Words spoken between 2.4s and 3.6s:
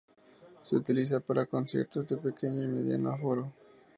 y mediano aforo.